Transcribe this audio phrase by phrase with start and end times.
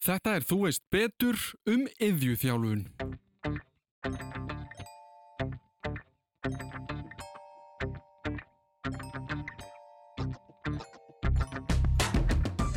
[0.00, 1.36] Þetta er Þú veist betur
[1.68, 2.86] um yðjúþjálfun.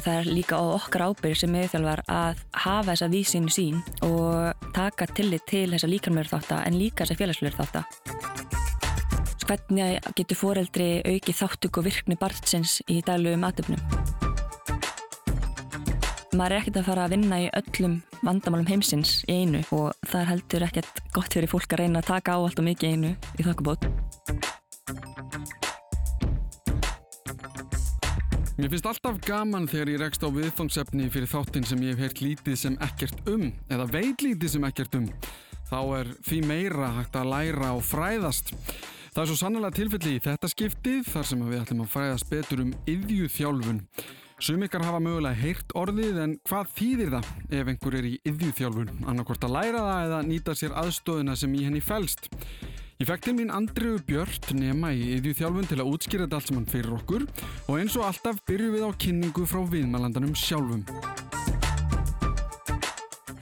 [0.04, 5.08] Það er líka á okkar ábyrg sem meðþjálfar að hafa þessa vísinu sín og taka
[5.16, 7.88] tillit til þessa líkanmjörð þáttar en líka þessa félagsfjörð þáttar.
[9.48, 14.03] Hvernig getur foreldri auki þáttuk og virkni barnsins í daglu matöfnum?
[16.34, 17.92] Maður er ekkert að fara að vinna í öllum
[18.26, 22.08] vandamálum heimsins í einu og það er heldur ekkert gott fyrir fólk að reyna að
[22.08, 23.86] taka á allt og mikið einu í þokkabót.
[28.58, 32.24] Mér finnst alltaf gaman þegar ég rekst á viðfangsefni fyrir þáttinn sem ég hef heyrt
[32.26, 35.08] lítið sem ekkert um eða veit lítið sem ekkert um.
[35.70, 38.56] Þá er því meira hægt að læra og fræðast.
[39.14, 42.66] Það er svo sannlega tilfelli í þetta skiptið þar sem við ætlum að fræðast betur
[42.66, 43.86] um yðjúþjálfun.
[44.42, 47.28] Sumikar hafa mögulega heyrt orðið en hvað þýðir það
[47.60, 48.94] ef einhver er í yðjúþjálfun?
[49.08, 52.30] Annarkort að læra það eða nýta sér aðstóðina sem í henni fælst.
[53.02, 56.72] Ég fekk til mín Andriu Björn nema í yðjúþjálfun til að útskýra þetta allt saman
[56.74, 57.28] fyrir okkur
[57.68, 60.84] og eins og alltaf byrju við á kynningu frá viðmælandanum sjálfum.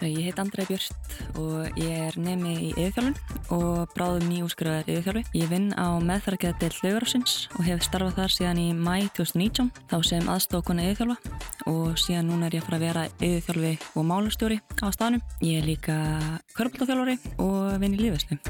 [0.01, 5.23] Ég heit Andrei Björn og ég er nemi í yðurþjálfun og bráðum nýjúskriðar yðurþjálfi.
[5.37, 10.31] Ég vinn á meðferðargeðdeild hlaugarásins og hef starfað þar síðan í mæ 2019 þá sem
[10.33, 14.87] aðstofkona yðurþjálfa og síðan núna er ég að fara að vera yðurþjálfi og málastjóri á
[14.89, 15.25] staðnum.
[15.45, 15.99] Ég er líka
[16.57, 18.41] körbóltaþjálfari og vinn í lífeslu.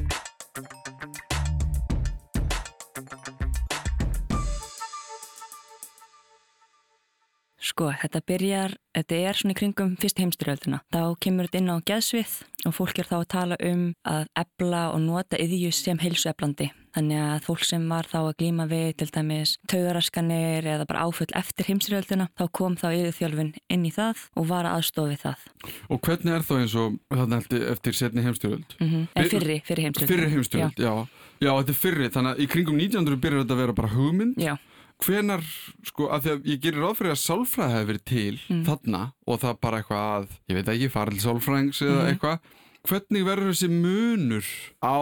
[7.72, 10.82] Sko, þetta byrjar, þetta er svona í kringum fyrst heimstyrjöldina.
[10.92, 12.34] Þá kemur þetta inn á geðsvið
[12.68, 16.68] og fólk er þá að tala um að ebla og nota yðju sem heilsueblandi.
[16.92, 21.30] Þannig að fólk sem var þá að glíma við til dæmis taugaraskanir eða bara áfull
[21.40, 25.46] eftir heimstyrjöldina, þá kom þá yðjuþjálfun inn í það og var aðstofið það.
[25.88, 27.40] Og hvernig er þá eins og þarna
[27.72, 28.76] eftir setni heimstyrjöld?
[28.82, 29.08] Mm -hmm.
[29.16, 30.12] En fyrri, fyrri heimstyrjöld.
[30.12, 30.92] Fyrri heimstyrjöld, já.
[30.92, 31.08] já.
[31.42, 34.36] Já, þetta er fyrri, þannig að í kringum 1900 byrjar þetta að vera bara hugmynd.
[34.38, 34.58] Já
[35.02, 35.44] hvenar,
[35.88, 38.64] sko, að því að ég gerir ráð fyrir að sálfræði hefur verið til mm.
[38.68, 42.10] þarna og það bara eitthvað að, ég veit ekki, farið til sálfræðings eða mm.
[42.12, 44.52] eitthvað hvernig verður þessi munur
[44.82, 44.98] á,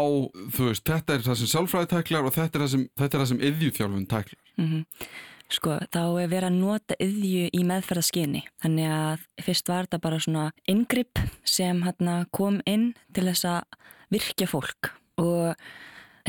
[0.55, 3.23] þú veist, þetta er það sem sálfræði tæklar og þetta er það sem, þetta er
[3.23, 5.11] það sem yðjúþjálfun tæklar mm -hmm.
[5.49, 10.19] Sko, þá er verið að nota yðju í meðferðaskyni þannig að fyrst var þetta bara
[10.21, 13.63] svona yngripp sem hérna kom inn til þess að
[14.13, 15.55] virkja fólk og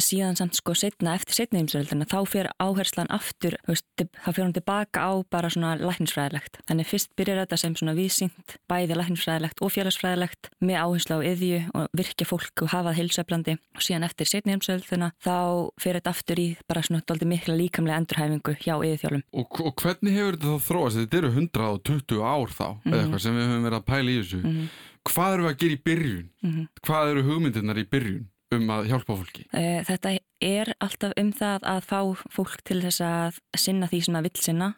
[0.04, 4.56] síðan samt sko setna eftir setna heimsveldina þá fyrir áherslan aftur veist, þá fyrir hann
[4.56, 6.60] tilbaka á bara svona læknisfræðilegt.
[6.68, 11.60] Þannig fyrst byrjar þetta sem svona vísýnt bæði læknisfræðilegt og félagsfræðilegt með áherslu á yðju
[11.74, 15.36] og virkja fólk og hafað heilsöflandi og síðan eftir setna heimsveldina þá
[15.80, 19.24] fyrir þetta aftur í bara svona doldi mikla líkamlega endurhæfingu hjá yðjþjálfum.
[19.32, 21.00] Og, og hvernig hefur þetta þá þróast?
[21.00, 22.92] Þetta eru 120 ár þá mm -hmm.
[22.92, 24.40] eða eitthvað sem við höfum verið að pæla í þessu.
[24.40, 24.68] Mm -hmm.
[25.10, 26.28] Hvað eru að gera í byrjun?
[26.42, 26.66] Mm -hmm.
[26.86, 28.26] Hvað eru hugmyndirnar í byrjun?
[28.56, 29.46] Um að hjálpa fólki?
[29.56, 32.00] Eh, þetta er alltaf um það að fá
[32.34, 34.70] fólk til þess að sinna því sem það vil sinna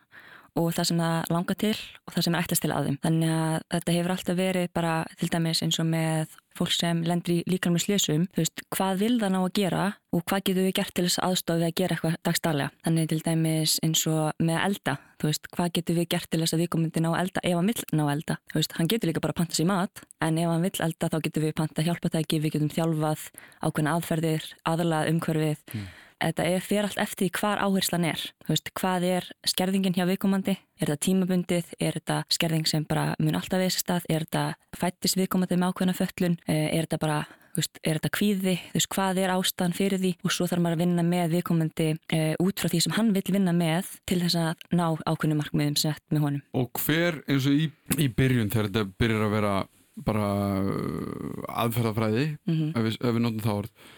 [0.60, 2.98] og það sem það langar til og það sem er ættast til aðeim.
[3.02, 7.34] Þannig að þetta hefur alltaf verið bara til dæmis eins og með fólk sem lendur
[7.34, 10.66] í líka með slésum, þú veist, hvað vil það ná að gera og hvað getur
[10.66, 12.74] við gert til þess aðstofið að gera eitthvað dagstælega.
[12.84, 16.56] Þannig til dæmis eins og með elda, þú veist, hvað getur við gert til þess
[16.56, 18.38] að við komum til ná elda ef hann vil ná elda.
[18.52, 21.12] Þú veist, hann getur líka bara að panta sér mat, en ef hann vil elda
[21.14, 23.26] þá getur við panta hjálpatæki, við getum þjálfað
[23.64, 25.66] ákveðna aðferðir, aðlað umhverfið.
[25.72, 25.90] Mm
[26.22, 28.22] þetta er fyrir allt eftir hvar áherslan er.
[28.48, 30.56] Veist, hvað er skerðingin hjá viðkomandi?
[30.82, 31.68] Er þetta tímabundið?
[31.78, 34.08] Er þetta skerðing sem bara mun alltaf veist stað?
[34.10, 36.34] Er þetta fættist viðkomandi með ákveðna föllun?
[36.50, 37.18] Eh, er þetta bara,
[37.54, 38.54] veist, er þetta kvíði?
[38.72, 40.10] Veist, hvað er ástæðan fyrir því?
[40.26, 43.22] Og svo þarf maður að vinna með viðkomandi e, út frá því sem hann vil
[43.28, 46.42] vinna með til þess að ná ákveðnum markmiðum sett með honum.
[46.58, 47.68] Og hver eins og í,
[48.02, 49.54] í byrjun þegar þetta byrjar að vera
[50.02, 50.32] bara
[51.62, 52.74] aðferðafræði, mm -hmm.
[52.74, 53.88] ef við, við notum þá orð,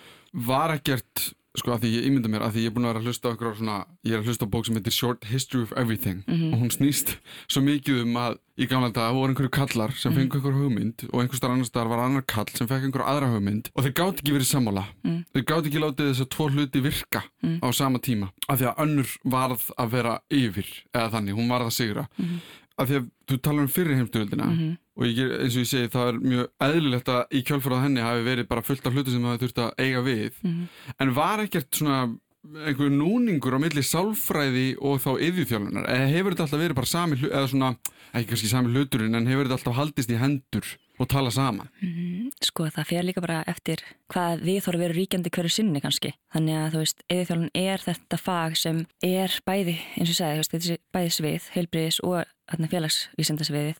[0.52, 3.00] var ekkert sko að því ég ímynda mér að því ég er búin að vera
[3.00, 5.62] að hlusta okkur á svona, ég er að hlusta á bók sem heitir Short History
[5.62, 6.52] of Everything mm -hmm.
[6.52, 7.16] og hún snýst
[7.46, 10.20] svo mikið um að í gamla dag voru einhverju kallar sem mm -hmm.
[10.20, 13.30] fengi einhverju hugmynd og einhver starf annar starf var annar kall sem fekk einhverju aðra
[13.34, 15.24] hugmynd og þeir gátt ekki verið sammála mm.
[15.32, 17.58] þeir gátt ekki látið þess að tvo hluti virka mm.
[17.62, 21.66] á sama tíma af því að önnur varð að vera yfir eða þannig, hún varð
[21.66, 22.38] að sigra -hmm.
[22.78, 25.92] af því að þú talar um fyrir heimstöldina mhm og ég, eins og ég segi
[25.92, 29.14] það er mjög eðlilegt að í kjálfur á henni hafi verið bara fullt af hlutu
[29.14, 30.36] sem það þurft að eiga við.
[30.42, 30.92] Mm -hmm.
[31.02, 31.98] en var ekkert svona
[32.44, 37.16] einhver núningur á milli sálfræði og þá yðjúþjálfunar eða hefur þetta alltaf verið bara sami
[37.16, 37.70] hlut eða svona,
[38.12, 40.68] ekki kannski sami hluturinn en hefur þetta alltaf haldist í hendur
[41.00, 41.68] og tala saman?
[41.80, 42.30] Mm -hmm.
[42.44, 43.80] Sko það fer líka bara eftir
[44.12, 46.12] hvað við að vera ríkjandi hverju sinni kannski.
[46.34, 50.48] Þannig að þú veist, yðjúþjálfun er þetta fag sem er bæði eins og ég sagði,
[50.52, 52.24] þessi bæði svið, heilbriðis og
[52.70, 53.76] félagsvísindasviðið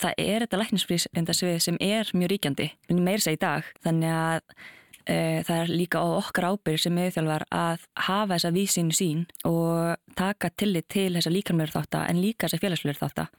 [0.00, 2.68] það er þetta læknisfrísindasvið sem er mjög ríkjandi,
[2.98, 4.40] meir seg í dag þannig að
[5.04, 5.16] e,
[5.46, 10.52] það er líka á okkar ábyrg sem meðþjálfar að hafa þessa vísinu sín og taka
[10.56, 13.30] tillit til þessa líkamlegur þáttar en líka þessa félagslegur þáttar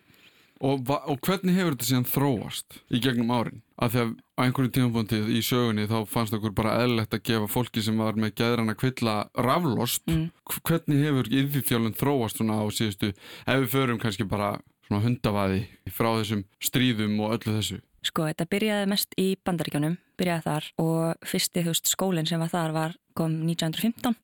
[0.62, 3.62] Og, og hvernig hefur þetta síðan þróast í gegnum árin?
[3.82, 7.48] Að því að á einhverju tímafóntið í sögunni þá fannst okkur bara eðlert að gefa
[7.50, 9.16] fólki sem var með gæðran að kvilla
[9.48, 10.06] raflost.
[10.06, 10.28] Mm.
[10.60, 13.10] Hvernig hefur yfirþjálun þróast svona á síðustu,
[13.48, 14.52] ef við förum kannski bara
[14.92, 17.80] svona hundavaði frá þessum stríðum og öllu þessu?
[18.02, 22.52] Sko, þetta byrjaði mest í bandaríkjónum, byrjaði þar og fyrsti þú veist skólinn sem var
[22.52, 24.16] þar var kom 1915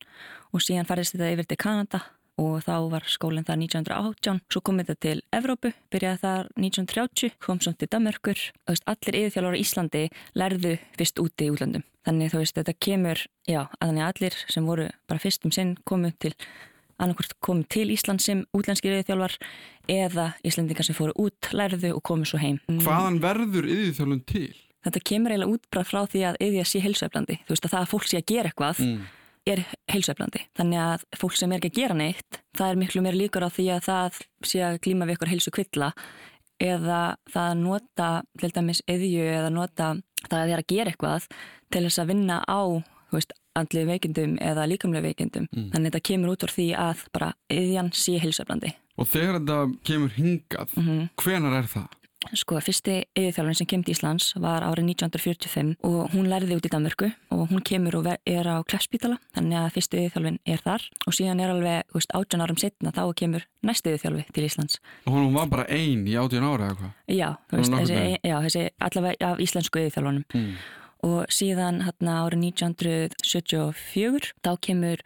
[0.53, 2.01] og síðan færðist þetta yfir til Kanada
[2.41, 7.61] og þá var skólinn það 1918 svo kom þetta til Evrópu, byrjaði það 1930, kom
[7.61, 10.03] svo til Damörkur og allir yfirþjálfur á Íslandi
[10.37, 14.69] lærðu fyrst úti í útlandum þannig þú veist þetta kemur, já, að þannig allir sem
[14.69, 16.33] voru bara fyrst um sinn komu til
[16.97, 19.37] annarkvært komu til Ísland sem útlandskir yfirþjálfar
[19.91, 24.49] eða Íslandingar sem fóru út, lærðu og komu svo heim Hvaðan verður yfirþjálfun til?
[24.87, 27.93] Þetta kemur eiginlega útbrað frá því að yfir sé heilsueflandi, þú veist að það að
[27.93, 29.05] fólk sé að gera eitthvað mm
[29.51, 30.43] er heilsueflandi.
[30.57, 33.49] Þannig að fólk sem er ekki að gera neitt, það er miklu meir líkur á
[33.53, 34.19] því að það
[34.51, 35.91] sé að glíma við ykkur heilsu kvilla
[36.63, 38.09] eða það að nota
[38.41, 39.89] til dæmis eðju eða nota
[40.25, 41.27] það að er að gera eitthvað
[41.73, 42.61] til þess að vinna á
[43.59, 45.47] andlið veikindum eða líkamlega veikindum.
[45.51, 45.69] Mm.
[45.73, 48.73] Þannig að þetta kemur út úr því að bara eðjan sé heilsueflandi.
[48.97, 51.07] Og þegar þetta kemur hingað, mm -hmm.
[51.21, 51.97] hvenar er það?
[52.35, 56.71] Sko, fyrsti yfirþjálfinn sem kemd í Íslands var árið 1945 og hún lærði út í
[56.73, 61.15] Danmörku og hún kemur og er á Klefspítala, þannig að fyrsti yfirþjálfinn er þar og
[61.15, 64.81] síðan er alveg, þú veist, 18 árum setna þá kemur næsti yfirþjálfi til Íslands.
[65.05, 66.91] Og hún var bara einn í 18 ára eða hvað?
[67.07, 70.51] Já, þú veist, þessi, já, þessi allavega af íslensku yfirþjálfunum mm.
[71.05, 75.03] Og síðan hérna árið 1974 þá kemur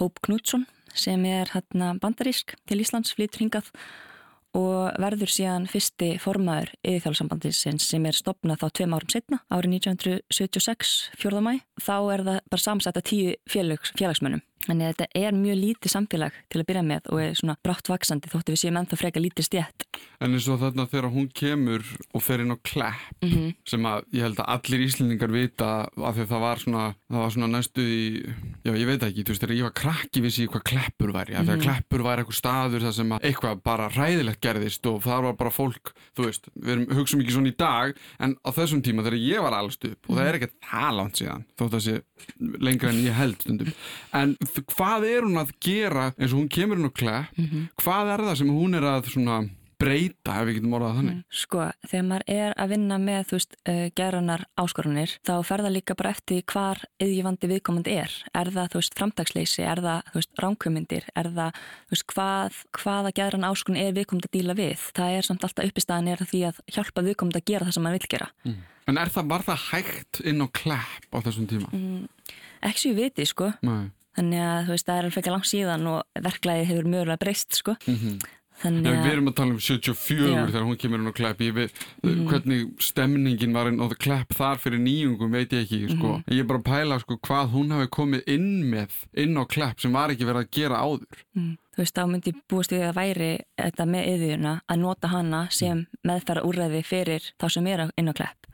[0.00, 3.72] Hóp Knútsson sem er hérna bandarísk til Íslands, flytur hingað
[4.52, 10.94] og verður síðan fyrsti formaður yfirþjóðsambandisins sem er stopnað þá tveim árum setna, árið 1976,
[11.22, 11.40] 4.
[11.40, 11.54] mæ.
[11.80, 15.92] Þá er það bara samsætt að tíu félags, félagsmönnum Þannig að þetta er mjög lítið
[15.92, 19.22] samfélag til að byrja með og er svona brátt vaksandi þóttu við séum ennþá freka
[19.22, 19.86] lítið stjætt.
[20.22, 23.54] En eins og þarna þegar hún kemur og fer inn á klepp mm -hmm.
[23.66, 27.22] sem að ég held að allir íslendingar vita af því að það var svona, það
[27.22, 28.02] var svona næstu í,
[28.62, 31.34] já ég veit ekki, þú veist þegar ég var krakki vissi ég hvað kleppur væri,
[31.34, 31.66] af því að mhm.
[31.66, 35.50] kleppur væri eitthvað staður þar sem að eitthvað bara ræðilegt gerðist og það var bara
[35.50, 39.42] fólk, þú veist, við hugsaum ekki svona í dag en á þessum tíma þegar ég
[39.42, 42.00] var allstu upp og það er ekki það langt síðan þótt að sé
[42.62, 43.72] lengra en ég held stundum
[44.16, 44.36] en
[44.74, 47.68] hvað er hún að gera eins og hún kemur hún á klepp mm -hmm.
[47.82, 49.48] hvað er það sem hún er að svona
[49.82, 51.18] breyta ef við getum orðað þannig?
[51.18, 55.64] Mm, sko, þegar maður er að vinna með þú veist, uh, gerðanar áskorunir þá fer
[55.64, 58.16] það líka bara eftir hvar yðjivandi viðkomandi er.
[58.38, 62.60] Er það, þú veist, framtagsleysi, er það, þú veist, ránkvömyndir er það, þú veist, hvað
[62.78, 66.44] hvaða gerðan áskorun er viðkomandi að díla við það er samt alltaf uppistæðan er því
[66.50, 68.60] að hjálpa viðkomandi að gera það sem maður vil gera mm.
[68.90, 71.68] En er það, var það hægt inn á klepp á þessum tíma?
[71.70, 72.06] Mm,
[72.66, 73.92] ekki svo ég viti, sko Nei.
[74.16, 77.54] Þannig að þú veist, það er alveg ekki langt síðan og verklæði hefur mögulega breyst,
[77.56, 77.76] sko.
[77.86, 78.22] Mm -hmm.
[78.62, 78.98] Þannig að...
[79.02, 80.42] Við erum að tala um 74 já.
[80.46, 81.40] þegar hún kemur inn á klepp.
[81.42, 81.56] Mm
[82.02, 82.26] -hmm.
[82.28, 86.08] hvernig stemningin var á klepp þar fyrir nýjungum, veit ég ekki, sko.
[86.08, 86.34] Mm -hmm.
[86.36, 89.80] Ég er bara að pæla, sko, hvað hún hafi komið inn með, inn á klepp
[89.80, 91.18] sem var ekki verið að gera áður.
[91.34, 91.56] Mhm.
[91.72, 95.86] Þú veist, þá myndi búist við að væri þetta með yðurna að nota hana sem
[96.04, 98.46] meðfæra úrræði fyrir þá sem er inn á klepp.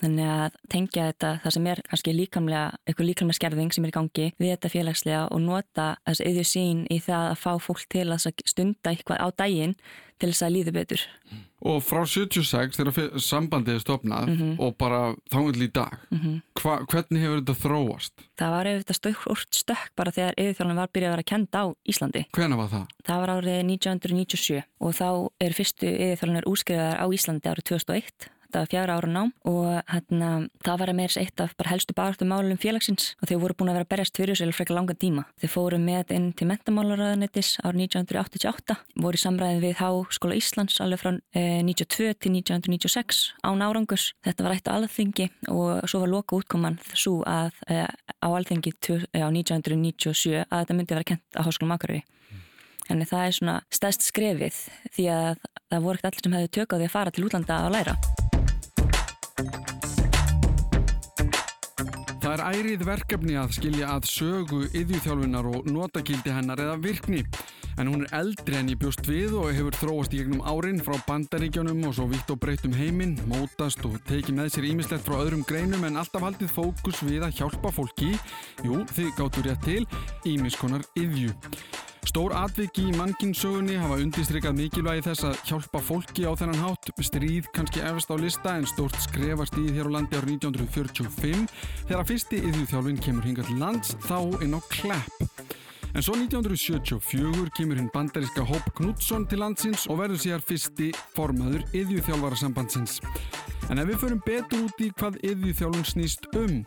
[0.00, 3.96] Þannig að tengja þetta, það sem er kannski líkamlega, eitthvað líkamlega skerðing sem er í
[3.96, 8.08] gangi við þetta félagslega og nota þessu yður sín í það að fá fólk til
[8.10, 9.76] að stunda eitthvað á daginn
[10.20, 11.02] til þess að líða betur.
[11.66, 14.52] Og frá 76 þegar sambandið er stopnað mm -hmm.
[14.64, 15.00] og bara
[15.32, 16.36] þángil í dag, mm -hmm.
[16.60, 18.12] Hva, hvernig hefur þetta þróast?
[18.38, 22.24] Það var auðvitað stökk, stökk bara þegar yfirþjóðan var byrjað að vera kenda á Íslandi.
[22.32, 22.86] Hvernig var það?
[23.04, 28.64] Það var árið 1997 og þá er fyrstu yfirþjóðanar útskriðar á Íslandi árið 2001 þetta
[28.64, 30.28] var fjara ára nám og hérna,
[30.64, 33.78] það var að meira eitt af helstu barðum málum félagsins og þeir voru búin að
[33.80, 35.26] vera berjast fyrir sér frekar langa tíma.
[35.40, 41.02] Þeir fóru með inn til mentamálaræðanetis árið 1988, voru í samræði við Háskóla Íslands alveg
[41.02, 44.10] frá eh, 92 til 1996 án árangus.
[44.24, 48.72] Þetta var eitt á alþingi og svo var loka útkoman svo að eh, á alþingi
[48.72, 52.06] eh, á 1997 að þetta myndi að vera kent á Háskóla Makaröfi.
[52.86, 54.60] Þannig það er svona stæst skrefið
[54.94, 57.58] því að það voru ekkert allir sem hefði tök á því að fara til útlanda
[57.64, 57.98] að læra.
[62.26, 67.20] Það er ærið verkefni að skilja að sögu yðjúþjálfunar og notagildi hennar eða virkni.
[67.78, 70.98] En hún er eldri en ég bjóst við og hefur þróast í gegnum árin frá
[71.06, 75.20] bandaríkjónum og svo vitt og breytt um heiminn, mótast og tekið með sér ímislegt frá
[75.20, 78.16] öðrum greinum en alltaf haldið fókus við að hjálpa fólki,
[78.66, 79.82] jú, þið gáttu rétt til,
[80.26, 81.30] ímiskonar yðjú.
[82.16, 86.88] Stór atviki í mannkinsögunni hafa undistrykað mikilvægi þess að hjálpa fólki á þennan hátt.
[87.04, 91.44] Stríð kannski efast á lista en stórt skrefa stríð hér á landi árið 1945
[91.90, 95.52] þegar fyrsti yðjúþjálfin kemur hinga til lands þá inn á Klepp.
[95.92, 101.68] En svo 1974 kemur hinn bandaríska Hope Knudson til landsins og verður sér fyrsti formaður
[101.76, 103.02] yðjúþjálfarasambandsins.
[103.68, 106.62] En ef við förum betur út í hvað yðjúþjálfun snýst um,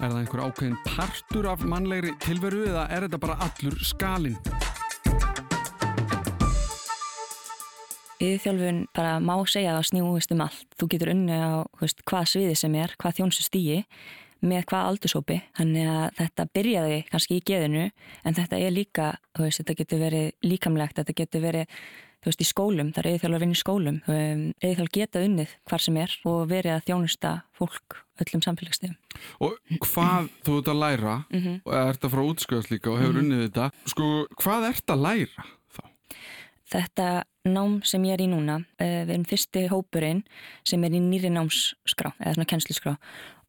[0.00, 4.40] er það einhver ákveðin partur af mannlegri tilveru eða er þetta bara allur skalin?
[8.22, 10.68] Yðjúþjálfun bara má segja að snjúist um allt.
[10.78, 13.82] Þú getur unni á veist, hvað sviði sem er, hvað þjónsu stýi
[14.44, 19.62] með hvað aldursópi þannig að þetta byrjaði kannski í geðinu en þetta er líka, veist,
[19.62, 21.78] þetta getur verið líkamlegt, þetta getur verið
[22.24, 25.98] veist, í skólum, það er eðiþjálfur að vinna í skólum eðiþjálf geta unnið hvar sem
[26.00, 28.96] er og verið að þjónusta fólk öllum samfélagstegum.
[29.42, 31.56] Og hvað þú ert að læra mm -hmm.
[31.90, 33.24] ert að frá útskjöðs líka og hefur -hmm.
[33.24, 35.44] unnið þetta sko, hvað ert að læra?
[36.74, 37.08] Þetta
[37.46, 40.24] nám sem ég er í núna, við erum fyrsti hópurinn
[40.66, 42.94] sem er í nýri námsskrá eða svona kennsliskrá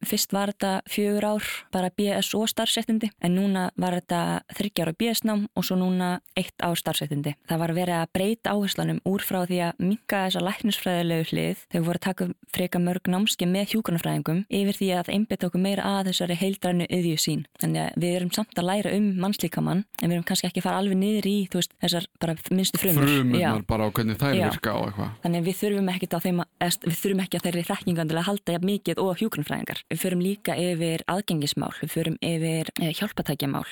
[0.04, 4.20] Fyrst var þetta fjögur ár bara BSO starfsettindi en núna var þetta
[4.58, 7.36] þryggjar á BS-nám og svo núna eitt ár starfsettindi.
[7.48, 11.86] Það var verið að breyta áherslanum úr frá því að minka þessa læknisfræðilegu hlið þegar
[11.88, 16.10] voru að taka freka mörg námski með hjúkunarfræðingum yfir því að einbita okkur meira að
[16.10, 17.46] þessari heildrænu yðju sín.
[17.60, 20.68] Þannig að við erum samt að læra um mannslíkamann en við erum kannski ekki að
[20.68, 23.06] fara alveg niður í veist, þessar bara minnstu frumur.
[23.06, 24.46] Frumurnar bara á hvernig þær Já.
[24.50, 25.12] virka á eitthvað.
[25.24, 29.82] Þannig við þurfum ekki að, þeirri þekkingandilega halda mikið og hjúkunarfræðingar.
[29.92, 33.66] Við förum líka yfir aðgengismál, við förum yfir eh, hjálpatækjamál,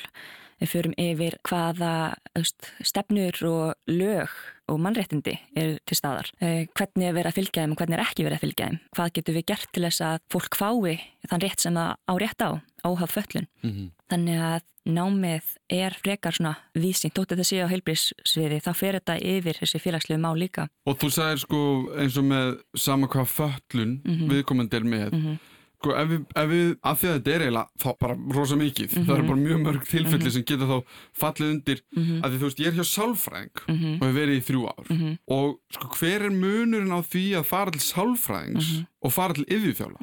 [0.63, 1.95] við förum yfir hvaða
[2.39, 4.35] öst, stefnur og lög
[4.71, 6.31] og mannréttindi eru til staðar.
[6.39, 8.79] Eh, hvernig er verið að fylgja þeim og hvernig er ekki verið að fylgja þeim.
[8.97, 10.95] Hvað getur við gert til þess að fólk fái
[11.27, 12.51] þann rétt sem það á rétt á,
[12.87, 13.51] áhaf föllun.
[13.65, 13.91] Mm -hmm.
[14.15, 19.17] Þannig að námið er frekar svona vísing, tótt þetta séu á heilbríðsviði, þá fer þetta
[19.17, 20.69] yfir þessi félagslegu má líka.
[20.87, 21.61] Og þú sagir sko
[21.97, 24.29] eins og með sama hvað föllun mm -hmm.
[24.31, 25.39] viðkomandi er með, mm -hmm.
[25.85, 28.87] Sko ef við, ef við, af því að þetta er eiginlega þá bara rosa mikið,
[28.87, 29.07] mm -hmm.
[29.09, 30.35] það eru bara mjög mörg tilfelli mm -hmm.
[30.35, 30.79] sem geta þá
[31.21, 32.23] fallið undir mm -hmm.
[32.25, 33.93] að því þú veist, ég er hjá sálfræðing mhm.
[34.01, 35.13] og hef verið í þrjú ár mhm.
[35.29, 38.87] og sko hver er munurinn á því að fara til sálfræðings mhm.
[39.05, 40.01] og fara til yfirþjóla?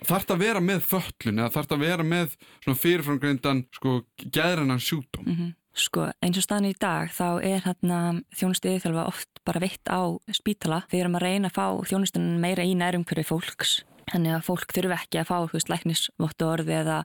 [0.00, 2.28] Þarf þetta að vera með föllun eða þarf þetta að vera með
[2.64, 5.54] svona fyrirframgreindan sko gæðrannan sjúkdóm?
[5.70, 7.98] Sko eins og staðin í dag þá er hérna
[8.34, 10.02] þjónustu yfirþjálfa oft bara veitt á
[10.34, 10.82] spítala.
[10.90, 14.96] Erum að reyna að fá þjónustunum meira í nærum hverju fólks Þannig að fólk þurfi
[14.96, 16.98] ekki að fá veist, læknisvottu orði eða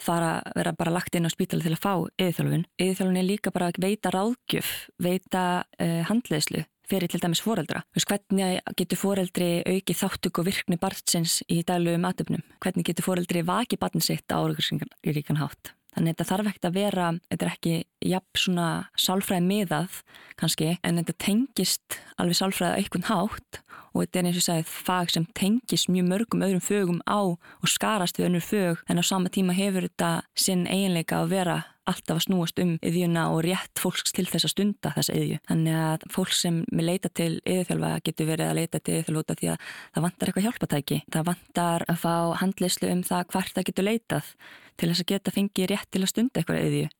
[0.00, 2.66] fara að vera bara lagt inn á spítala til að fá yðurþjálfun.
[2.80, 4.70] Yðurþjálfun er líka bara að veita ráðgjöf,
[5.02, 7.84] veita uh, handleðslu fyrir til dæmis foreldra.
[7.94, 12.42] Veist, hvernig getur foreldri auki þáttug og virkni barnsins í dælugum atöfnum?
[12.62, 15.74] Hvernig getur foreldri vaki barnsitt á áriðuríkan hátt?
[15.94, 17.74] Þannig að þetta þarf ekkert að vera, þetta er ekki
[18.10, 19.98] jafn svona sálfræði miðað
[20.40, 24.76] kannski, en þetta tengist alveg sálfræði á einhvern hátt og þetta er eins og sagðið
[24.86, 29.04] fag sem tengist mjög mörgum öðrum fögum á og skarast við önnur fög en á
[29.06, 31.56] sama tíma hefur þetta sinn eiginleika að vera
[31.90, 35.38] alltaf að snúast um yðjuna og rétt fólks til þess að stunda þessa yðju.
[35.48, 39.50] Þannig að fólk sem við leita til yðjþjálfa getur verið að leita til yðjþjálfa því
[39.50, 41.00] að það vantar eitthvað hjálpatæki.
[41.10, 44.34] Það vantar að fá handlislu um það hvert það getur leitað
[44.80, 46.90] til þess að geta fengið rétt til að stunda eitthvað yðju.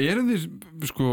[0.00, 0.46] Er þið
[0.88, 1.10] sko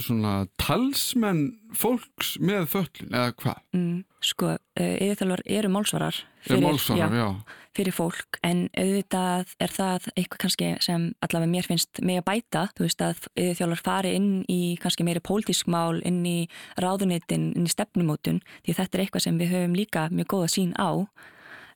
[0.00, 1.42] svona talsmenn
[1.76, 3.58] fólks með föllin eða hvað?
[3.76, 7.58] Mm, sko, yfirþjálfar eru málsvarar fyrir, málsvarar, já, já.
[7.76, 12.64] fyrir fólk en auðvitað er það eitthvað kannski sem allavega mér finnst mig að bæta
[12.78, 16.38] þú veist að yfirþjálfar fari inn í kannski meiri pólitísk mál inn í
[16.80, 20.72] ráðunitin, inn í stefnumótun því þetta er eitthvað sem við höfum líka mjög góða sín
[20.80, 21.04] á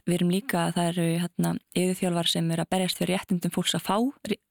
[0.02, 3.76] Við erum líka að það eru hérna, yfirþjálfar sem eru að berjast fyrir réttindum fólks
[3.78, 3.96] að fá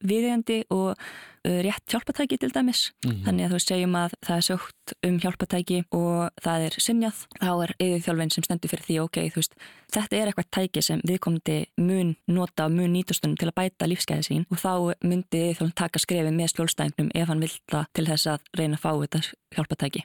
[0.07, 2.91] viðjandi og uh, rétt hjálpatæki til dæmis.
[3.03, 3.25] Mm -hmm.
[3.25, 7.17] Þannig að þú segjum að það er sögt um hjálpatæki og það er sinjað.
[7.41, 9.55] Þá er yfirþjálfin sem stendur fyrir því, ok, veist,
[9.91, 14.23] þetta er eitthvað tæki sem viðkomandi mun nota og mun nýtustunum til að bæta lífskeiði
[14.23, 18.27] sín og þá myndi yfirþjálfin taka skrefi með skjólstæðingnum ef hann vil það til þess
[18.27, 19.19] að reyna að fá þetta
[19.55, 20.01] hjálpatæki.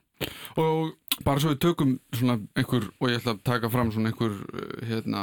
[0.57, 4.32] Og bara svo við tökum svona einhver, og ég ætla að taka fram svona einhver,
[4.32, 5.23] uh, hérna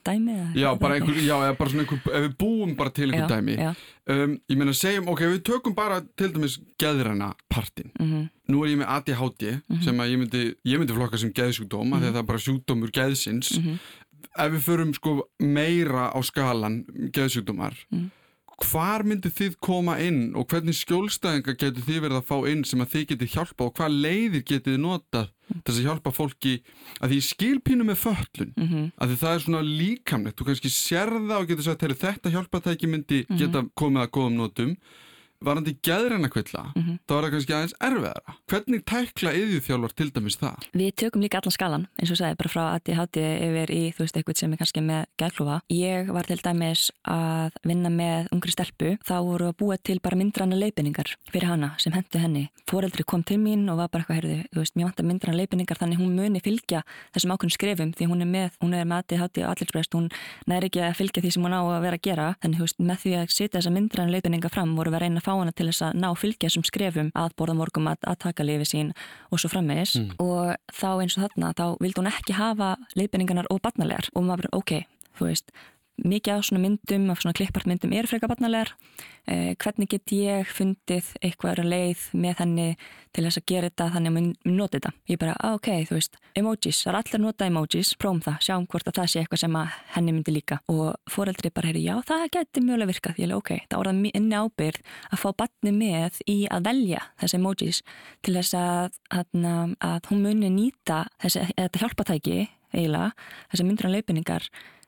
[0.00, 0.50] Dæmi eða?
[0.56, 3.30] Já, bara einhver, já, eða bara svona einhver, ef við búum bara til einhver já,
[3.34, 3.70] dæmi já.
[4.10, 8.28] Um, Ég meina, segjum, ok, við tökum bara til dæmis geðræna partin mm -hmm.
[8.48, 9.84] Nú er ég með ADHD mm -hmm.
[9.84, 12.00] sem að ég myndi, ég myndi flokka sem geðsjúkdóma mm -hmm.
[12.00, 13.78] þegar það er bara sjúkdómur geðsins mhm.
[14.38, 18.10] Ef við förum sko meira á skalan geðsjúkdómar mhm
[18.60, 22.82] hvar myndir þið koma inn og hvernig skjólstæðinga getur þið verið að fá inn sem
[22.84, 26.54] að þið getur hjálpa og hvað leiðir getur þið nota þess að hjálpa fólki
[27.00, 28.90] að því skilpínu með föllun mm -hmm.
[28.96, 32.60] að því það er svona líkamlegt, þú kannski sér það og getur sagt, þetta hjálpa
[32.60, 33.38] það ekki myndi mhm.
[33.38, 34.76] geta komið að góðum notum
[35.44, 36.96] varandi gæðræna kvilla, mm -hmm.
[37.08, 38.34] þá er það kannski aðeins erfiðara.
[38.50, 40.58] Hvernig tækla yðjúþjálfar til dæmis það?
[40.72, 43.82] Við tökum líka allan skalan, eins og sagði, bara frá að ég háti yfir í,
[43.96, 45.60] þú veist, eitthvað sem er kannski með gæðklúfa.
[45.70, 50.16] Ég var til dæmis að vinna með ungri stelpu, þá voru að búa til bara
[50.16, 52.50] myndranna leifinningar fyrir hana sem hendu henni.
[52.68, 55.78] Fóreldri kom til mín og var bara eitthvað, heyrðu, þú veist, mér vantar myndranna leifinningar
[55.80, 56.82] þannig hún muni fylgja
[57.14, 60.10] þessum ákveðnum skrefum því hún er með, hún er með háti og allirsbreyst, hún
[60.46, 62.34] næri ekki að fylgja því sem hún á að vera að gera.
[62.40, 62.78] Þannig, þú veist,
[65.30, 68.46] fá hana til þess að ná fylgja sem skrefum að borða morgum að, að taka
[68.46, 68.94] lifi sín
[69.30, 70.14] og svo frammeðis mm.
[70.22, 74.50] og þá eins og þarna þá vildi hún ekki hafa leifinningarnar og barnalegar og maður
[74.60, 74.80] ok,
[75.18, 75.54] þú veist
[76.06, 78.72] mikið af svona myndum, af svona klippartmyndum er freka barnalegar.
[79.28, 82.66] Eh, hvernig get ég fundið eitthvað leið með henni
[83.14, 84.92] til þess að gera þetta þannig að maður noti þetta?
[85.10, 88.66] Ég bara, ah, ok, þú veist, emojis það er allir nota emojis, prófum það, sjáum
[88.70, 89.58] hvort að það sé eitthvað sem
[89.94, 90.60] henni myndi líka.
[90.72, 93.20] Og foreldri bara, heyri, já, það geti mjög virkað.
[93.20, 97.40] Ég er ok, það voruð inni ábyrð að fá barni með í að velja þessi
[97.40, 97.82] emojis
[98.24, 102.40] til þess að, að, að hún muni nýta þessi, þetta hjálpatæki
[102.74, 103.14] eiginlega,
[103.52, 103.94] þessi myndran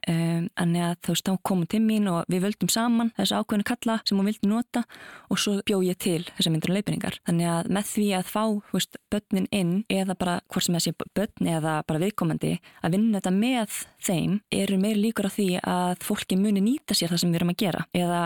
[0.08, 0.48] leifinningar Um,
[0.82, 4.48] að þá komum til mín og við völdum saman þessu ákveðinu kalla sem hún vildi
[4.50, 4.82] nota
[5.30, 7.18] og svo bjóð ég til þessa myndur og leifinningar.
[7.28, 8.42] Þannig að með því að fá
[8.72, 13.34] veist, börnin inn eða bara hvort sem þessi börn eða bara viðkomandi að vinna þetta
[13.36, 17.42] með þeim eru meir líkur á því að fólki muni nýta sér það sem við
[17.42, 18.24] erum að gera eða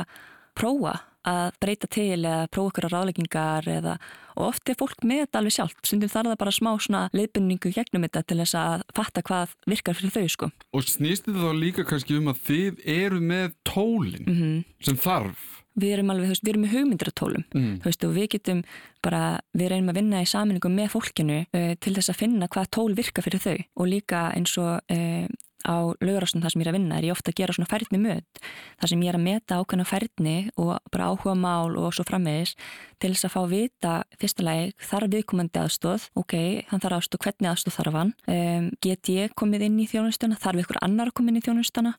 [0.57, 3.97] prófa að breyta til eða prófa okkur á ráðleggingar eða
[4.37, 7.73] og oft er fólk með þetta alveg sjálf stundum þarf það bara smá svona leiðbynningu
[7.73, 10.51] gegnum þetta til þess að fatta hvað virkar fyrir þau sko.
[10.77, 14.59] Og snýst þetta þá líka kannski um að þið eru með tólin mm -hmm.
[14.85, 17.73] sem þarf Við erum alveg, þú veist, við erum með hugmyndir á tólum, mm.
[17.83, 18.61] þú veist, og við getum
[19.05, 22.71] bara, við reynum að vinna í saminningu með fólkinu uh, til þess að finna hvað
[22.73, 25.27] tól virka fyrir þau og líka eins og uh,
[25.67, 28.01] á lögurástum þar sem ég er að vinna er ég ofta að gera svona færðni
[28.01, 28.41] möt
[28.81, 32.55] þar sem ég er að meta ákveðna færðni og bara áhuga mál og svo framvegis
[33.03, 36.37] til þess að fá vita fyrstulega þarf viðkomandi aðstóð ok,
[36.71, 38.15] hann þarf aðstóð, hvernig aðstóð þarf hann?
[38.31, 40.39] Um, get ég komið inn í þjónustuna?
[40.41, 41.97] Þarf ykkur annar koma inn í þjónustuna?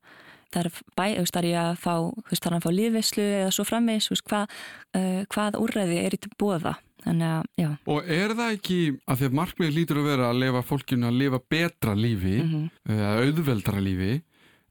[0.56, 1.94] Þarf bæ, þarf ég að fá
[2.32, 4.24] þarf hann að fá lífislu eða svo framvegis?
[4.26, 4.60] Hvað,
[4.98, 6.78] uh, hvað úrræði er í til bóða
[7.08, 7.70] Þannig að, já.
[7.88, 11.20] Og er það ekki að því að markmiði lítur að vera að lefa fólkinu að
[11.22, 12.66] lefa betra lífi, mm -hmm.
[12.96, 14.12] eða auðveldra lífi,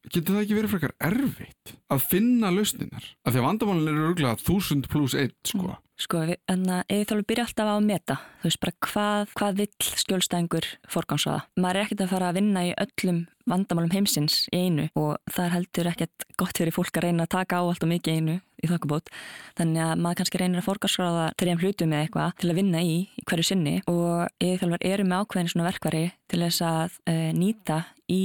[0.07, 3.09] getur það ekki verið frekar erfitt að finna lausninar?
[3.25, 5.73] Af því að vandamálinn eru örgulega 1000 pluss 1, sko.
[5.73, 5.86] Mm.
[5.97, 9.61] Sko, en að eða þá byrja alltaf á að meta, þú veist bara hvað, hvað
[9.63, 11.47] vill skjólstæðingur forgámsraða.
[11.57, 15.47] Maður er ekkert að fara að vinna í öllum vandamálum heimsins í einu og það
[15.47, 18.35] er heldur ekkert gott fyrir fólk að reyna að taka á allt og mikið einu
[18.37, 19.09] í þokkabót.
[19.57, 22.83] Þannig að maður kannski reynir að forgámsraða til einn hlutu með eitthvað til að vinna
[22.85, 27.01] í, í hverju sinni og eða þjálfur eru með ákveðin svona verkvari til þess að
[27.09, 27.81] uh, nýta
[28.13, 28.25] í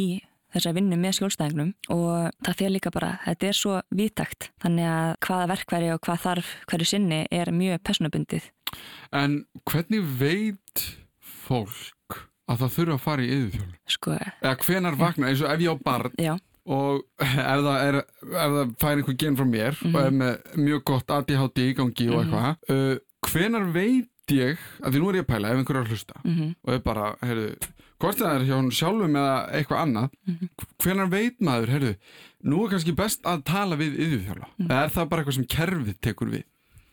[0.53, 5.11] þessar vinnu með skjólstæðingnum og það fyrir líka bara, þetta er svo viðtakt þannig að
[5.27, 8.49] hvaða verkværi og hvað þarf hverju sinni er mjög personabundið.
[9.15, 10.85] En hvernig veit
[11.19, 13.75] fólk að það þurfa að fara í yðurþjónu?
[13.95, 14.15] Sko.
[14.41, 16.33] Eða hvenar vakna, eins og ef ég á barn já.
[16.67, 17.99] og ef það, er,
[18.31, 19.95] ef það fær einhver gen frá mér mm -hmm.
[19.95, 22.21] og er með mjög gott ADHD í gangi og mhm.
[22.21, 22.97] eitthvað, mm -hmm.
[22.97, 25.94] uh, hvenar veit ég, að því nú er ég að pæla ef einhver er að
[25.94, 26.54] hlusta mm -hmm.
[26.63, 27.50] og er bara, heyrðu
[28.02, 30.50] hvort það er hjá hún sjálfum eða eitthvað annað mm -hmm.
[30.84, 31.96] hvernig veit maður, heyrðu
[32.44, 34.72] nú er kannski best að tala við yfirþjóla mm -hmm.
[34.72, 36.44] eða er það bara eitthvað sem kerfið tekur við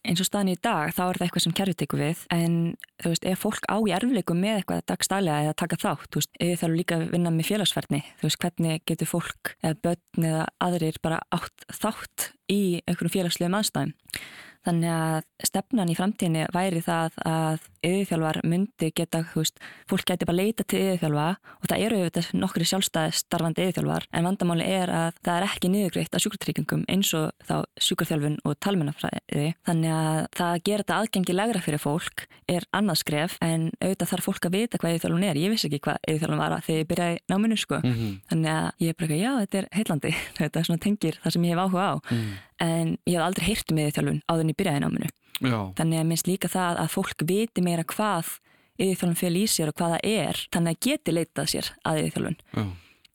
[0.08, 2.54] eins og staðin í dag, þá er það eitthvað sem kerfið tekur við en
[3.02, 6.32] þú veist, ef fólk á í erfleikum með eitthvað dagstælega eða taka þátt, þú veist,
[6.40, 10.44] eða þarf líka að vinna með félagsferðni, þú veist, hvernig getur fólk eða börn eða
[10.64, 13.94] aðrir bara átt þátt í einhverjum félagslegum aðstæðum
[14.68, 20.26] Þannig að stefnan í framtíðinni væri það að yfirþjálfar myndi geta, þú veist, fólk geti
[20.28, 24.92] bara leita til yfirþjálfa og það eru auðvitað nokkri sjálfstæði starfandi yfirþjálfar en vandamáli er
[24.92, 27.54] að það er ekki niðurgreitt af sjúkartryggingum eins og þá
[27.86, 29.54] sjúkarþjálfun og talmennafræði.
[29.68, 34.28] Þannig að það að gera þetta aðgengilegra fyrir fólk er annað skref en auðvitað þarf
[34.28, 35.40] fólk að vita hvað yfirþjálfun er.
[35.40, 37.80] Ég vissi ekki hvað yfirþjálfun var þegar ég byrjaði náminu sko.
[37.84, 38.18] Mm -hmm.
[38.32, 41.64] Þannig að ég er bara já þetta er heillandi, þetta tengir það sem ég hef
[41.64, 41.96] áhuga á.
[42.10, 45.12] Mm en ég hef aldrei heyrt um yfirþjálfun áður en ég byrjaði náminu.
[45.38, 45.58] Já.
[45.78, 48.34] Þannig að minnst líka það að fólk viti meira hvað
[48.78, 52.38] yfirþjálfun fyrir í sér og hvað það er, þannig að geti leitað sér að yfirþjálfun.
[52.54, 52.66] Já.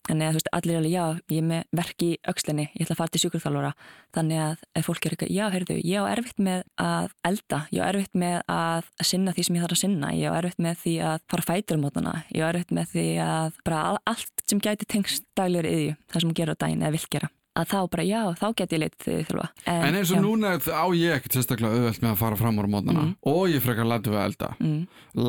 [0.04, 2.92] Þannig að veist, allir er alveg, já, ég er með verk í aukslinni, ég ætla
[2.92, 3.70] að fara til sjúkurþjálfara.
[4.12, 7.80] Þannig að ef fólk er eitthvað, já, heyrðu, ég á erfitt með að elda, ég
[7.80, 10.82] á erfitt með að sinna því sem ég þarf að sinna, ég á erfitt með
[10.82, 13.80] því að fara fætur um mótana, ég á erfitt með því að bara
[14.12, 17.32] allt sem gæti tengst daglegur yðju, það sem hún gerur á daginn eða vil gera
[17.54, 19.48] að þá bara já, þá get ég litið þið þurfa.
[19.64, 20.22] En, en eins og já.
[20.24, 23.12] núna á ég ekkert sérstaklega auðvelt með að fara fram ára mótana mm.
[23.30, 24.54] og ég frekar latur við að elda.
[24.58, 24.80] Mm.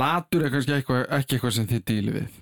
[0.01, 2.39] Latur er kannski eitthvað, ekki eitthvað sem þið dýli við.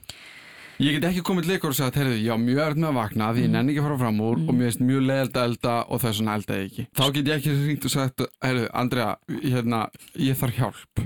[0.82, 3.28] Ég get ekki komið til ykkur og sagt, heyrðu, já, mjög erð með að vakna
[3.36, 3.54] því ég Mm.
[3.58, 6.10] nenni ekki að fara fram úr og mér finnst mjög leiðild að elda og það
[6.10, 6.86] er svona elda ekki.
[6.98, 9.10] Þá get ég ekki ringt og sagt, heyrðu, Andrea,
[9.43, 9.82] hérna,
[10.17, 11.04] ég þarf hjálp.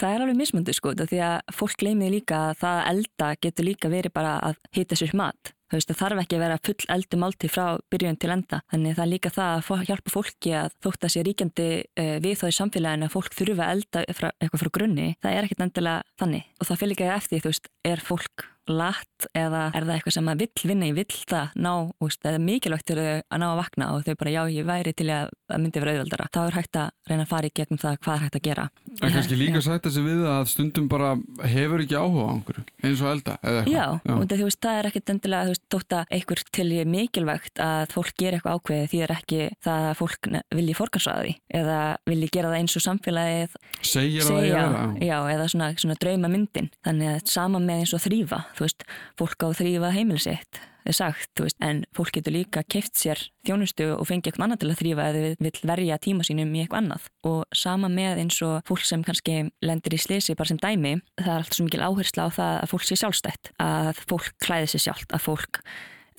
[0.00, 3.68] Það er alveg mismundi sko, því að fólk gleymið líka að það að elda getur
[3.68, 5.52] líka verið bara að hita sér mat.
[5.74, 8.60] Þú veist, það þarf ekki að vera full eldu málti frá byrjun til enda.
[8.70, 12.38] Þannig það er líka það að hjálpa fólki að þótt að sé ríkjandi uh, við
[12.38, 15.10] þá í samfélaginu að fólk þurfa að elda frá, eitthvað frá grunni.
[15.18, 16.50] Það er ekkit endilega þannig.
[16.60, 20.28] Og það fyrir líka eftir, þú veist, er fólk latt eða er það eitthvað sem
[20.30, 23.88] að vill vinna, ég vill það ná, veist, það er mikilvægt að ná að vakna
[23.94, 26.28] og þau bara, já, ég væri til að, að myndi vera auðveldara.
[26.32, 28.66] Þá er hægt að reyna að fara í gegnum það hvað er hægt að gera.
[28.94, 29.66] En kannski líka Já.
[29.68, 31.12] sætta sig við að stundum bara
[31.44, 33.74] hefur ekki áhuga á einhverju, eins og elda, eða eitthvað.
[33.74, 37.62] Já, og það, þú veist, það er ekkit endilega, þótt að einhver til ég mikilvægt
[37.62, 41.78] að fólk gera eitthvað ákveðið því er ekki það að fólk vilji forgansraða því eða
[42.10, 44.84] vilji gera það eins og samfélagið það segja, vera.
[45.00, 46.70] já, eða svona, svona drauma myndin.
[46.84, 48.86] Þannig að sama með eins og þrýfa, þú veist,
[49.20, 54.04] fólk á þrýfa heimilisitt, er sagt, veist, en fólk getur líka keift sér þjónustu og
[54.08, 57.08] fengi eitthvað annað til að þrýfa eða vil verja tíma sínum í eitthvað annað.
[57.30, 61.32] Og sama með eins og fólk sem kannski lendir í slisi bara sem dæmi, það
[61.32, 64.86] er alltaf svo mikil áhersla á það að fólk sé sjálfstætt, að fólk klæði sér
[64.88, 65.60] sjálft, að fólk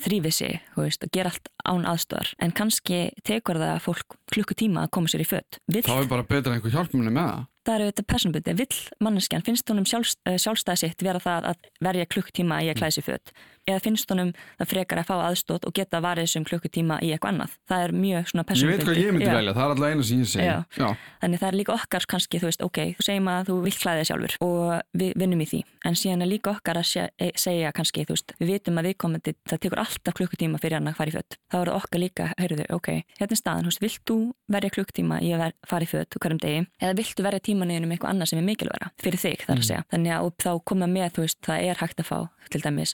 [0.03, 2.33] þrýfi sig, veist, og gera allt án aðstöðar.
[2.43, 5.59] En kannski tekur það fólk klukkutíma að koma sér í fött.
[5.71, 7.45] Þá er bara að einhver hjálp manni með það.
[7.65, 11.69] það eru þetta personbundi, vill manneskjan, finnst honum sjálfs, uh, sjálfstæði sitt vera það að
[11.87, 13.31] verja klukktíma í að klæða sér föt
[13.67, 17.33] eða finnst honum það frekar að fá aðstótt og geta varið þessum klukkutíma í eitthvað
[17.33, 17.55] annað?
[17.69, 20.03] Það er mjög svona Ég personbundi veit hvað ég myndi velja, það er alltaf eina
[20.05, 20.45] sem ég segi.
[20.45, 20.57] Já.
[20.75, 20.89] Já.
[21.21, 24.01] þannig það er líka okkar kannski, þú veist, ok, þú segjum að þú vill klæða
[24.01, 25.61] þig sjálfur og við vinnum í því.
[25.85, 29.35] En síðan er líka okkar að e- segja kannski, þú veist, við vitum að viðkomandi
[29.49, 32.65] það tekur alltaf klukkutíma fyrir hann að fara í fött þá er okkar líka, heyrðu,
[32.75, 34.17] ok, hérna er staðan þú veist, vilt þú
[34.55, 38.13] verja klukktíma í að fara í fött hverjum degi, eða viltu verja tímanuðin um eitthvað
[38.13, 39.83] annað sem er mikilværa fyrir þig, þar að segja.
[39.93, 42.19] Þannig að þá koma með, þú veist, það er hægt að fá
[42.53, 42.93] til dæmis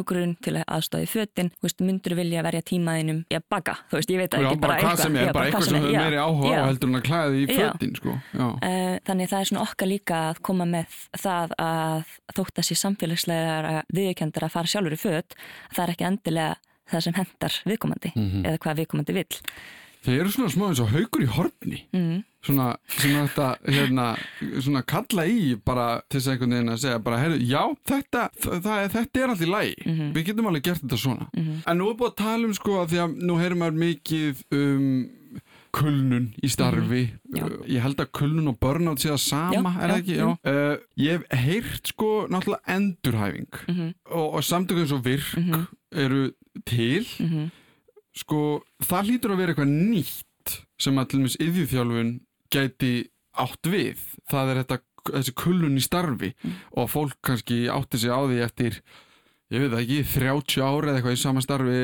[0.00, 0.84] heimahjúkurinn til að
[1.60, 4.60] þú veist, myndur vilja verja tímaðinum í að baka, þú veist, ég veit Já, ekki
[4.60, 6.60] bara hvað sem er, bara hvað eitthvað sem hefur meiri áhuga já.
[6.60, 7.70] á heldur en að klæða því í Já.
[7.70, 8.14] fötin, sko.
[8.62, 12.74] Eh, Þannig það er svona okkar líka að koma með það að þótt að sé
[12.80, 15.36] samfélagslega viðkjöndar að fara sjálfur í föt,
[15.74, 16.56] það er ekki endilega
[16.90, 18.44] það sem hendar viðkomandi Mhm.
[18.46, 19.38] eða hvað viðkomandi vill.
[20.00, 21.82] Þeir eru svona smá eins og haugur í horni.
[21.92, 22.24] Mm.
[22.40, 24.04] Svona, svona þetta, hérna,
[24.64, 28.22] svona kalla í bara til þess að einhvern veginn að segja bara, heyrðu, já, þetta,
[28.40, 29.74] það, þetta er allt í lagi.
[29.84, 30.12] Mhm.
[30.16, 31.26] Við getum alveg gert þetta svona.
[31.36, 31.58] Mhm.
[31.68, 34.40] En nú er búið að tala um, sko, að því að nú heyrum maður mikið
[34.56, 34.86] um
[35.76, 37.02] kulnun í starfi.
[37.36, 37.44] Já.
[37.44, 40.16] Uh, Ég held að kulnun og burnout sé það sama, Já, er það já, ekki?
[40.16, 40.30] jú.
[40.42, 43.92] Uh, ég hef heyrt, sko, náttúrulega endurhæfing Mhm.
[44.10, 45.66] og, og samtökum svo virk Mhm.
[45.92, 46.32] eru
[46.64, 47.50] til Mhm.
[48.16, 52.20] sko, það hlýtur að vera eitthvað nýtt sem að til dæmis yðjúþjálfun
[52.54, 52.92] gæti
[53.38, 53.98] átt við
[54.30, 54.80] það er þetta,
[55.12, 56.52] þessi kullun í starfi Mm.
[56.76, 58.80] og fólk kannski átti sig á því eftir
[59.50, 61.78] ég veit ekki, 30 ári eða eitthvað í sama starfi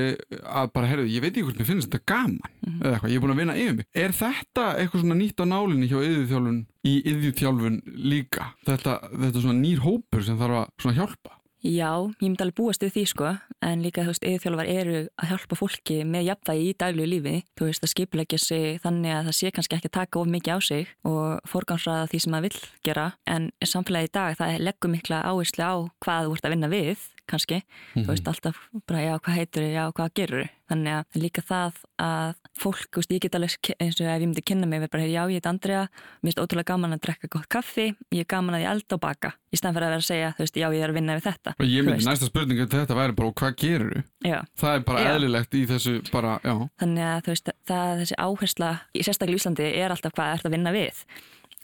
[0.46, 2.82] að bara, herðu, ég veit ekki hvort mér finnst þetta gaman Mhm.
[2.82, 5.44] eða eitthvað, ég er búin að vinna yfir mig er þetta eitthvað svona nýtt á
[5.50, 10.96] nálinni hjá yðjúþjálfun í yðjúþjálfun líka þetta, þetta svona nýr hópur sem þarf að svona
[11.00, 11.32] hjálpa
[11.66, 13.30] Já, ég myndi alveg búast við því sko,
[13.66, 17.66] en líka þú veist, yfirþjálfar eru að hjálpa fólki með jafnvægi í daglegu lífi, þú
[17.66, 20.58] veist, að skipulegja sig þannig að það sé kannski ekki að taka of mikið á
[20.62, 25.24] sig og forgámsraða því sem það vill gera, en samfélagi í dag það leggur mikla
[25.26, 25.74] áherslu á
[26.06, 27.62] hvað þú ert að vinna við, kannski,
[27.94, 31.76] þú veist, alltaf bara, já, hvað heitur þið, já, hvað gerur þannig að líka það
[32.02, 34.90] að fólk, þú veist, ég get alveg, eins og ef ég myndi kynna mig, við
[34.94, 35.82] bara, já, ég heit Andrea.
[36.24, 37.84] Mér finnst ótrúlega gaman að drekka gott kaffi.
[38.14, 39.30] Ég er gaman að ég elda og baka.
[39.52, 41.28] Í stæðan fyrir að vera að segja, þú veist, já, ég er að vinna við
[41.28, 41.54] þetta.
[41.54, 45.04] Og ég myndi næsta spurning eftir þetta væri bara, hvað gerur já, það er bara
[45.06, 45.12] Já.
[45.14, 46.54] eðlilegt í þessu bara, já.
[46.82, 50.48] Þannig að þú veist, það, þessi áhersla í sérstaklega í Íslandi er alltaf hvað ert
[50.50, 51.04] að vinna við.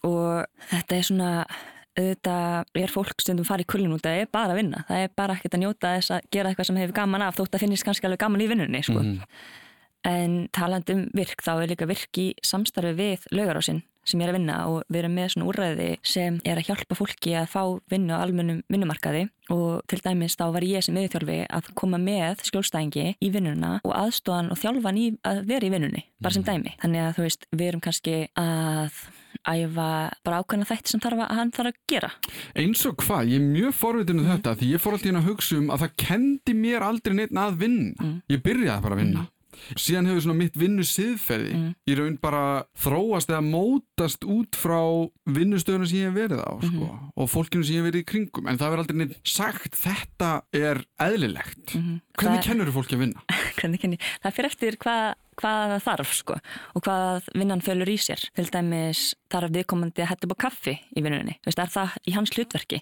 [0.07, 1.33] Og þetta er svona
[1.99, 5.05] auðvitað er fólk stundum farið í kullin út að það er bara að vinna, það
[5.05, 7.65] er bara ekkert að njóta þess að gera eitthvað sem hefur gaman af þótt að
[7.65, 8.99] finnist kannski alveg gaman í vinnunni sko.
[9.03, 9.39] Mhm.
[10.03, 14.33] En talandi um virk, þá er líka virk í samstarfi við laugarásinn sem ég er
[14.33, 17.61] að vinna og við erum með svona úrræði sem er að hjálpa fólki að fá
[17.91, 22.43] vinnu á almennum vinnumarkaði og til dæmis þá var ég sem yfirþjálfi að koma með
[22.49, 26.75] skjólstæðingi í vinnuna og aðstofan og þjálfan í að vera í vinnunni, bara sem dæmi.
[26.83, 29.03] Þannig að þú veist, við erum kannski að
[29.47, 29.87] æfa
[30.23, 32.11] bara ákveðna þætti sem þarf að hann þarf að gera.
[32.55, 35.29] Eins og hvað, ég er mjög forvitin um þetta því ég fór alltaf inn að
[35.29, 37.93] hugsa um að það kendi mér aldrei neitt að vinna.
[38.03, 38.21] Mm.
[38.29, 39.27] Ég byrjaði bara að vinna.
[39.77, 41.75] Síðan hefur svona mitt vinnu siðferði Mm.
[41.87, 44.81] í raun bara þróast eða mótast út frá
[45.29, 47.11] vinnustöðuna sem ég hef verið á sko, Mhm.
[47.15, 50.41] og fólkinu sem ég hef verið í kringum en það verður aldrei neitt sagt þetta
[50.53, 51.75] er eðlilegt.
[52.19, 53.25] Hvernig kennur þú fólki að vinna?
[54.23, 56.37] Það fyrir eftir hvað hvað það þarf sko
[56.73, 58.21] og hvað vinnan fölur í sér.
[58.35, 61.37] Til dæmis þarf viðkomandi að upp á kaffi í vinnunni.
[61.41, 62.79] Þú veist, er það í hans hlutverki?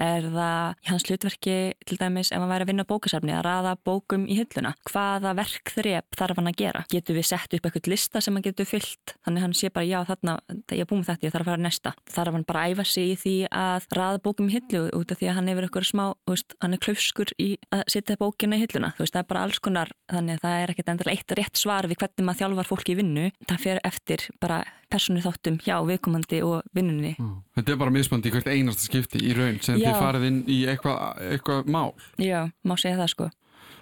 [0.00, 3.74] Er það í hans hlutverki til dæmis ef hann væri að vinna bókasafni að raða
[3.84, 4.72] bókum í hylluna?
[4.88, 6.84] Hvaða verkþrep þarf hann að gera?
[6.92, 9.16] Getur við sett upp eitthvað lista sem hann getur fyllt?
[9.26, 10.38] Þannig hann sé bara já þarna,
[10.72, 11.94] ég er búin þetta, ég þarf að fara næsta.
[12.10, 15.20] Þarf hann bara að æfa sig í því að raða bókum í hyllu út af
[15.20, 18.62] því að hann hefur eitthvað smá, veist, hann er klauskur í að setja bókina í
[18.70, 18.92] hylluna.
[18.96, 21.60] Þú veist, það er bara alls konar, þannig að það er ekkert endilega eitt rétt
[21.60, 23.26] svar við hvernig maður þjálfar fólki í vinnu.
[23.50, 27.12] Það fer eftir bara persónu þáttum hjá viðkomandi og vinnunni.
[27.58, 29.90] Þetta er bara mismandi í hvert einasta skipti í raun sem Já.
[29.90, 31.92] þið farið inn í eitthvað eitthva mál.
[32.18, 33.30] Já, má segja það sko.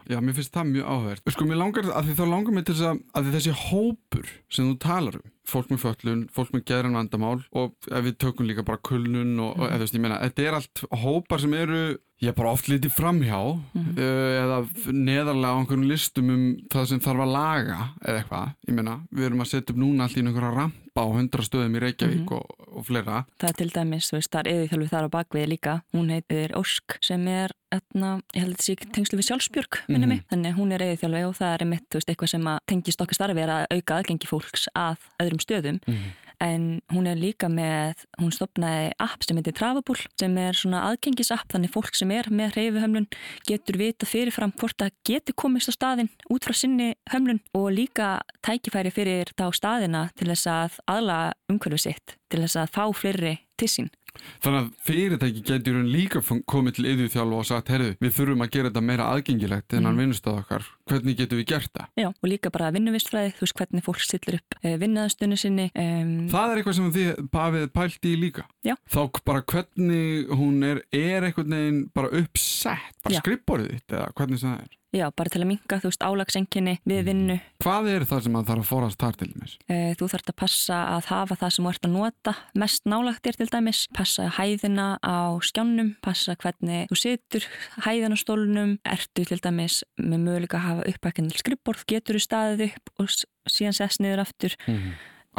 [0.09, 1.27] Já, mér finnst það mjög áhverð.
[1.35, 4.71] Sko, mér langar, að því þá langar mér til þess að, að þessi hópur sem
[4.71, 8.67] þú talar um, fólk með föllun, fólk með geðran vandamál og ef við tökum líka
[8.67, 11.83] bara kulnun og, og eða þú veist, ég meina, þetta er allt hópar sem eru,
[12.19, 17.03] ég er bara oft litið framhjá uh, eða neðarlega á einhverjum listum um það sem
[17.05, 18.55] þarf að laga eða eitthvað.
[18.69, 21.79] Ég meina, við erum að setja upp núna allt í einhverja rampa á hundra stöðum
[21.79, 23.23] í Reykjavík og, og fleira.
[23.39, 25.77] Það er til dæmis, þú veist, það er eðiþjálfi þar á bakvið líka.
[25.95, 30.11] Hún heitir Ósk sem er, etna, ég held að þetta sé tengslu við sjálfsbjörg, minni
[30.11, 30.25] mig.
[30.33, 33.45] Þannig hún er eðiþjálfi og það er mitt, veist, eitthvað sem að tengist okkar starfi
[33.45, 35.81] er að auka aðgengi fólks að öðrum stöðum.
[36.39, 41.51] En hún er líka með, hún stopnaði app sem heitir Travabull sem er svona aðgengisapp
[41.51, 43.09] þannig fólk sem er með hreyfuhömlun
[43.49, 48.21] getur vita fyrirfram hvort það getur komist á staðin út frá sinni hömlun og líka
[48.47, 51.19] tækifæri fyrir þá staðina til þess að aðla
[51.51, 53.91] umhverfið sitt til þess að fá fleiri til sín.
[54.43, 58.71] Þannig að fyrirtæki getur líka komið til yðurþjálfa og sagt, herðu, við þurfum að gera
[58.71, 60.03] þetta meira aðgengilegt en hann Mhm.
[60.03, 60.67] vinnustað okkar.
[60.89, 61.87] Hvernig getum við gert það?
[61.97, 65.71] Já, og líka bara vinnuvistfræði, þú veist hvernig fólk stillir upp uh, vinnaðastunni sinni.
[65.75, 68.45] Um, Það er eitthvað sem þið hafið pælt í líka.
[68.65, 68.75] Já.
[68.89, 74.39] Þá bara hvernig hún er, er einhvern veginn bara uppsett, bara skrippborðið þitt eða hvernig
[74.43, 74.75] sem það er.
[74.95, 77.37] Já, bara til að minka, þú veist, álagsenginni við vinnu.
[77.63, 79.57] Hvað er það sem að þarf að forast þar til dæmis?
[79.69, 83.27] Uh, þú þarfst að passa að hafa það sem þú ert að nota mest nálagt
[83.27, 83.83] þér til dæmis.
[83.99, 87.51] Passa hæðina á skjánum, passa hvernig þú situr
[87.85, 88.75] hæðina á stólunum.
[88.89, 93.15] Ertu til dæmis með möguleika að hafa uppækjandi skrippborð, getur þú staðið upp og
[93.49, 94.57] síðan sest niður aftur.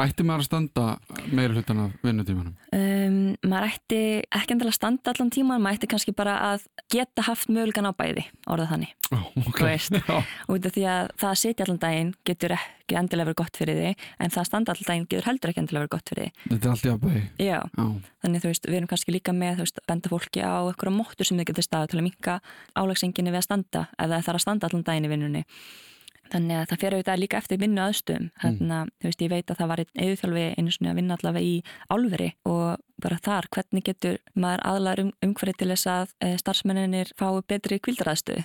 [0.00, 0.84] Ætti maður að standa
[1.28, 2.54] meira hlutan af vinnutímanum?
[2.72, 3.98] Um, maður ætti
[4.32, 7.92] ekki endilega að standa allan tíman, maður ætti kannski bara að geta haft mögulegan á
[7.98, 8.94] bæði, orðað þannig.
[9.10, 9.58] Ó, ok.
[9.58, 9.98] Þú veist.
[9.98, 10.14] Já.
[10.54, 13.80] Út af því að það að sitja allan daginn getur ekki endilega verið gott fyrir
[13.82, 16.40] þig, en það að standa allan daginn getur heldur ekki endilega verið gott fyrir þig.
[16.46, 17.22] Þetta er allt í að bæði.
[17.36, 17.84] Já, Já.
[18.24, 21.42] þannig þú veist, við erum kannski líka með, veist, benda fólki á einhverja móttur sem
[21.42, 22.40] þau getur staðu til að minka
[22.78, 25.44] álagsenginni við að standa, ef það þarf að standa allan daginn í vinnunni.
[26.30, 28.28] Þannig að það fer auðvitað líka eftir vinnu aðstöðum.
[28.42, 31.16] Þannig að, þú veist, ég veit að það var einn eðuþjálfi einu svona að vinna
[31.18, 31.56] allavega í
[31.90, 37.12] álveri og bara þar, hvernig getur maður aðlar um, umhverfið til þess að e, starfsmenninir
[37.18, 38.44] fái betri kvildaraðstöðu.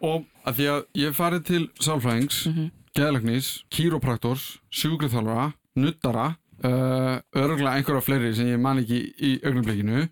[0.00, 2.54] Og að því að ég farið til sálfræðings, mm.
[2.56, 2.70] -hmm.
[2.96, 6.26] geðleiknis, kýrópraktors, sjúkriðþjálfara, nuttara,
[6.64, 10.08] uh, örgulega einhverja fleiri sem ég man ekki í augnablikinu,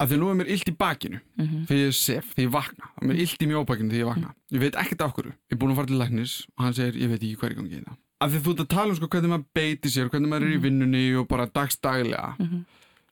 [0.00, 1.64] að því nú er mér illt í bakinu Mhm.
[1.68, 2.84] þegar ég sef, þegar ég vakna.
[2.94, 4.34] Það er mér illt í mjóbakinu þegar ég vakna.
[4.52, 5.32] Ég veit ekkert af hverju.
[5.50, 7.58] Ég er búin að fara til læknis og hann segir, ég veit ekki er í
[7.60, 7.96] gangi í það.
[8.20, 10.56] Af því þú ert að tala um sko hvernig maður beiti sér, hvernig maður er
[10.58, 12.36] í vinnunni og bara dagstaglega.
[12.38, 12.64] Mhm.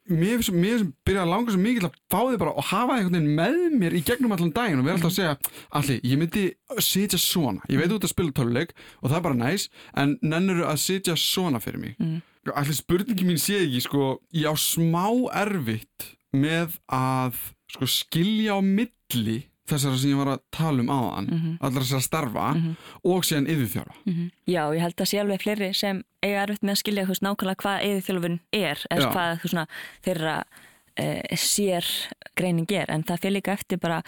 [0.08, 2.64] Mér finnst mér sem byrja að langa svo mikið til að fá þig bara og
[2.64, 5.36] hafa einhvern veginn með mér í gegnum allan daginn og vera alltaf að segja
[5.70, 9.34] Alli, ég myndi sitja svona ég veit út að spila töluleik og það er bara
[9.36, 12.22] næs en nennur að sitja svona fyrir mig Mm.
[12.56, 17.34] Alli, spurningi mín sé ekki sko, ég á smá erfitt með að
[17.72, 21.58] sko, skilja á milli þessara sem ég var að tala um áðan Mhm.
[21.61, 22.76] allar þessara starfa Mhm.
[23.04, 24.30] og síðan yfirþjóra Mhm.
[24.48, 27.22] Já, ég held að sé alveg fleiri sem eiga erfitt með að skilja þú veist
[27.22, 29.66] nákvæmlega hvað eðiþjálfun er eða hvað þú svona
[30.04, 30.44] þeirra
[31.38, 31.87] sér
[32.38, 34.00] greining er en það fyrir líka eftir bara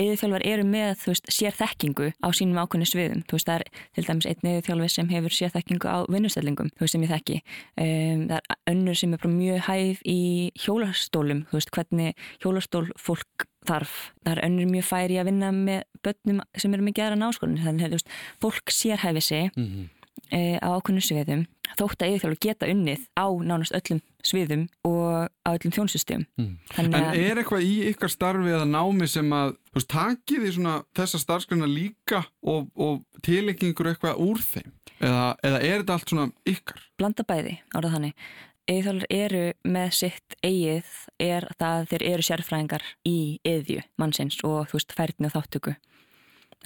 [0.00, 3.24] eðiþjálfar eru með veist sér þekkingu á sínum ákveðnu sviðum.
[3.30, 7.12] Veist það er til dæmis einn eðiþjálfi sem hefur sér þekkingu á vinnustellingum sem ég
[7.12, 7.40] þekki.
[7.80, 10.20] Um, það er önnur sem er mjög hæf í
[10.64, 13.96] hjólastólum veist hvernig hjólastól fólk þarf.
[14.24, 17.96] Það er önnur mjög færi að vinna með börnum sem eru með geðra náskólinn þannig
[17.96, 19.50] að fólk sérhæfi sig.
[19.56, 19.95] Mm -hmm.
[20.30, 21.44] E, á ákveðnum sviðum
[21.76, 26.56] þótt að yfirþjálfur geta unnið á nánast öllum sviðum og á öllum þjónsystem Mm.
[26.78, 31.68] En er eitthvað í ykkar starfi eða námi sem að, veist, takið svona þessa starfskræna
[31.70, 34.74] líka og, og tilengi ykkur eitthvað úr þeim?
[34.96, 36.84] Eða, eða er þetta allt svona ykkar?
[36.98, 38.28] blanda bæði árað þannig
[38.66, 44.66] Eðþjálfur eru með sitt eigið er það að þeir eru sérfræðingar í eðju mannsins og
[44.66, 45.74] þú veist færni og þáttöku.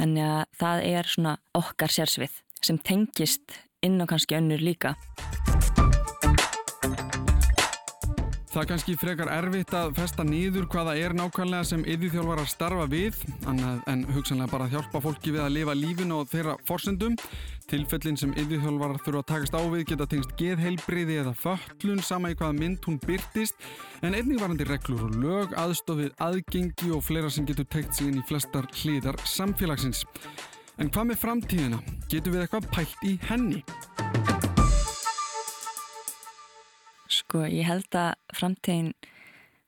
[0.01, 4.96] Þannig að það er svona okkar sérsvið sem tengist inn á kannski önnur líka.
[8.51, 12.87] Það er kannski frekar erfitt að festa nýður hvaða er nákvæmlega sem yðvíþjálfar að starfa
[12.90, 17.14] við, en hugsanlega bara að hjálpa fólki við að lifa lífin og þeirra forsendum.
[17.70, 22.38] Tilfellin sem yðvíþjálfar þurfa að takast á við geta tengst geðheilbriði eða föllun sama í
[22.40, 23.55] hvaða mynd hún byrtist,
[24.03, 28.18] en einnig varandi reglur og lög, aðstofið, aðgengi og fleira sem getur tegt sig inn
[28.18, 30.03] í flestar hliðar samfélagsins.
[30.81, 31.79] En hvað með framtíðina?
[32.09, 33.59] Getur við eitthvað pælt í henni?
[37.12, 38.95] Sko ég held að framtíðin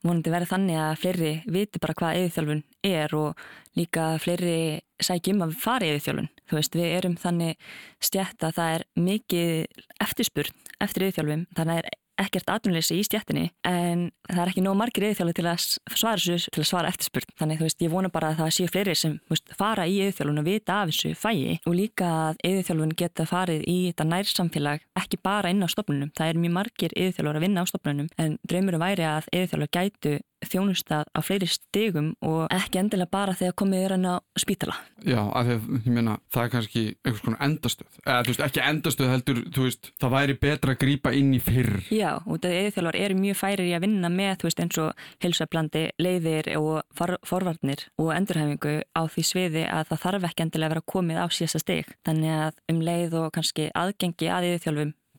[0.02, 3.44] vonandi verði þannig að fleiri viti bara hvað eðithjálfun er og
[3.76, 4.56] líka fleiri
[5.04, 6.30] sækjum að fara eðithjálfun.
[6.48, 7.68] Þú veist við erum þannig
[8.08, 14.08] stjætt að það er mikið eftirspurn eftir eðithjálfum þannig að ekkert atvinnleysi í stjættinni en
[14.28, 17.34] það er ekki nóg margir eðithjálfi til að svara þessu, til að svara eftirspurn.
[17.40, 20.42] Þannig þú veist, ég vona bara að það séu fleiri sem veist, fara í eðithjálfun
[20.42, 25.22] og vita af þessu fæi og líka að eðithjálfun geta farið í þetta nærsamfélag ekki
[25.24, 28.84] bara inn á stopnunum, það er mjög margir eðithjálfur að vinna á stopnunum en dröymurum
[28.84, 33.94] væri að eðithjálfur gætu þjónustað á fleiri stegum og ekki endilega bara þegar komið er
[33.96, 34.76] hann á spítala.
[35.02, 38.44] Já, af því að ég meina það er kannski einhvers konar endastöð eða þú veist,
[38.46, 42.38] ekki endastöð heldur þú veist, það væri betra að grýpa inn í fyrr Já, og
[42.38, 46.50] þetta eðþjálfar eru mjög færir í að vinna með, þú veist, eins og hilsablandi, leiðir
[46.60, 50.90] og for forvarnir og endurhefingu á því sviði að það þarf ekki endilega að vera
[50.94, 51.94] komið á síðasta steg.
[52.06, 54.50] Þannig að um leið og kannski aðgengi að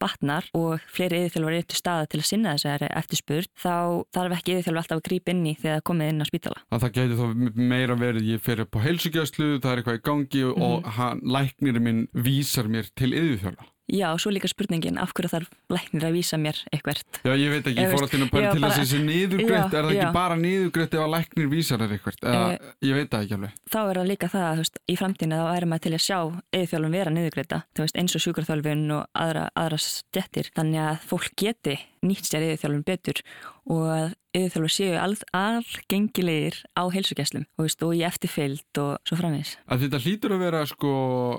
[0.04, 3.76] batnar og fleiri yfirþjálfur eru til staða til að sinna þessari eftirspurt þá
[4.16, 6.64] þarf ekki yfirþjálfur alltaf að grípa inn í þegar það komið inn á spítala.
[6.70, 10.06] Að það getur þá meira verið, ég fer upp á heilsugjastlu, það er eitthvað í
[10.10, 10.66] gangi mm -hmm.
[10.70, 13.73] og hann, læknirinn minn vísar mér til yfirþjálfa.
[13.92, 17.20] Já, og svo líka spurningin, af hverju þarf læknir að vísa mér eitthvert?
[17.20, 19.92] Já, ég veit ekki, ég fór að að pæla til að þessi niðurgreitt, er það
[19.92, 22.24] ekki bara niðurgreitt ef að læknir vísa þér eitthvert?
[22.24, 23.58] Eða, e, ég veit það ekki alveg.
[23.76, 26.20] Þá er það líka það, þú veist, í framtíðinu þá erum maður til að sjá
[26.62, 31.36] eðþjálfum vera niðurgreita, þú veist, eins og sjúkarþjálfun og aðra, aðra stjettir, þannig að fólk
[31.44, 33.24] geti nýtt sér eðþjálfum betur
[33.72, 34.96] og að yfirþjálfur séu
[35.38, 39.54] algengilegir á heilsugjæslum og, og í eftirfyllt og svo framins.
[39.70, 40.94] Að þetta hlýtur að vera sko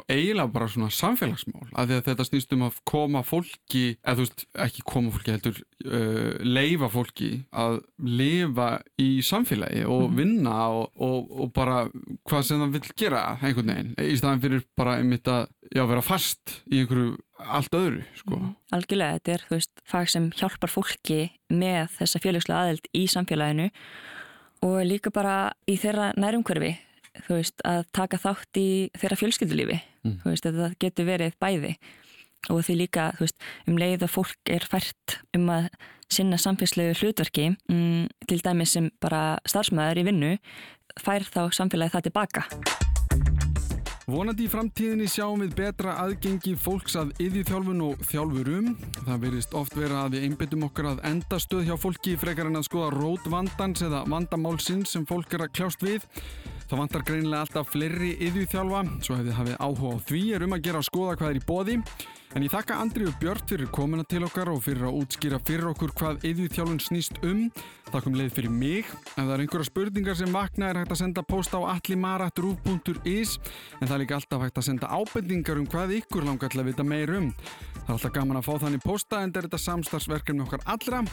[0.07, 4.47] eiginlega bara svona samfélagsmál að, að þetta snýst um að koma fólki, eða þú veist
[4.67, 8.71] ekki koma fólki heldur, uh, leifa fólki að lifa
[9.03, 10.17] í samfélagi og mm.
[10.21, 11.85] vinna og, og, og bara
[12.23, 16.05] hvað sem það vil gera einhvern veginn í staðan fyrir bara einmitt að já, vera
[16.05, 18.39] fast í einhverju allt öðru sko.
[18.39, 18.55] Mm.
[18.77, 21.21] Algjörlega, þetta er þú veist fag sem hjálpar fólki
[21.53, 23.71] með þessa félagslega aðeld í samfélaginu
[24.65, 25.37] og líka bara
[25.69, 26.75] í þeirra nærumhverfi
[27.27, 28.69] þú veist að taka þátt í
[28.99, 30.17] þeirra fjölskyldulífi mm.
[30.23, 31.75] þú veist þetta getur verið bæði
[32.53, 35.69] og því líka þú veist um leið að fólk er fært um að
[36.13, 40.35] sinna samfélagslegu hlutverki um, til dæmi sem bara starfsmöður í vinnu
[41.01, 42.94] fær þá samfélagi það tilbaka
[44.05, 48.67] Vonandi í framtíðinni sjáum við betra aðgengi fólks að yðvíþjálfun og þjálfurum.
[48.99, 52.61] Það verist oft vera að við einbyttum okkar að enda stöð hjá fólki frekar en
[52.61, 56.05] að skoða rót vandans eða vandamálsins sem fólk er að kljást við.
[56.69, 60.69] Það vantar greinilega alltaf fleiri yðvíþjálfa, svo hefði hafið áhuga á því er um að
[60.69, 61.79] gera að skoða hvað er í bóði.
[62.35, 65.93] En ég þakka Andriu Björn fyrir komuna til okkar og fyrir að útskýra fyrir okkur
[65.95, 67.45] hvað yðvíþjálfun snýst um.
[67.93, 68.91] Þakkum leið fyrir mig.
[69.13, 73.37] Ef það er einhverja spurningar sem vakna er hægt að senda post á allimarat.ru.is
[73.79, 76.73] en það er líka alltaf hægt að senda ábendingar um hvað ykkur langar til að
[76.73, 77.31] vita meir um.
[77.39, 81.05] Það er alltaf gaman að fá þannig posta en þetta er samstarfsverkefni okkar allra.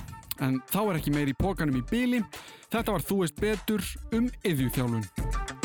[0.42, 2.26] En þá er ekki meir í pókanum í bíli.
[2.74, 5.61] Þetta var Þú veist betur um yðvíþjálfun.